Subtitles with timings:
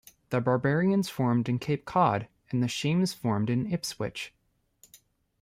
[0.31, 4.33] The Barbarians formed in Cape Cod and The Shames formed in Ipswich.